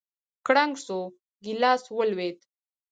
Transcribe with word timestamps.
کړنگ 0.45 0.73
سو 0.85 0.97
گيلاس 1.43 1.81
ولوېد. 1.95 2.37